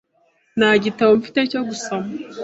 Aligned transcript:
Nta 0.57 0.71
gitabo 0.83 1.11
mfite 1.19 1.39
cyo 1.51 1.61
gusoma. 1.69 2.09